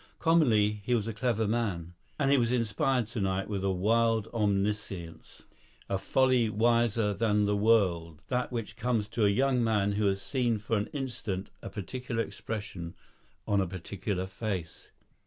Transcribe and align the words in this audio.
Commonly 0.17 0.81
he 0.83 0.95
was 0.95 1.07
a 1.07 1.13
clever 1.13 1.47
man, 1.47 1.93
and 2.17 2.31
he 2.31 2.37
was 2.39 2.51
inspired 2.51 3.05
tonight 3.05 3.47
with 3.47 3.63
a 3.63 3.69
wild 3.69 4.27
omniscience, 4.33 5.43
a 5.87 5.99
folly 5.99 6.49
wiser 6.49 7.13
than 7.13 7.45
the 7.45 7.55
world, 7.55 8.19
that 8.27 8.51
which 8.51 8.75
comes 8.75 9.07
to 9.09 9.25
a 9.25 9.29
young 9.29 9.63
man 9.63 9.91
who 9.91 10.07
has 10.07 10.19
seen 10.19 10.57
for 10.57 10.75
an 10.75 10.87
instant 10.87 11.51
a 11.61 11.69
particular 11.69 12.23
expression 12.23 12.95
on 13.47 13.61
a 13.61 13.67
particular 13.67 14.25
face. 14.25 14.89